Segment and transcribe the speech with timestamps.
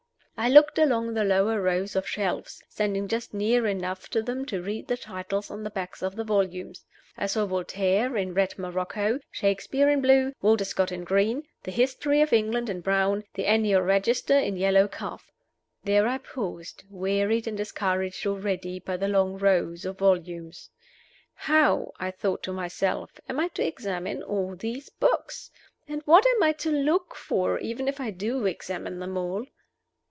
[0.37, 4.59] I looked along the lower rows of shelves, standing just near enough to them to
[4.59, 6.83] read the titles on the backs of the volumes.
[7.15, 12.21] I saw Voltaire in red morocco, Shakespeare in blue, Walter Scott in green, the "History
[12.21, 15.29] of England" in brown, the "Annual Register" in yellow calf.
[15.83, 20.71] There I paused, wearied and discouraged already by the long rows of volumes.
[21.35, 25.51] How (I thought to myself) am I to examine all these books?
[25.87, 29.45] And what am I to look for, even if I do examine them all?